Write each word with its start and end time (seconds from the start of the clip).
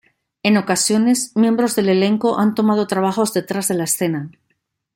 En 0.41 0.57
ocasiones, 0.57 1.31
miembros 1.35 1.75
del 1.75 1.87
elenco 1.87 2.39
han 2.39 2.55
tomado 2.55 2.87
trabajos 2.87 3.33
detrás 3.33 3.67
de 3.67 3.83
escena. 3.83 4.31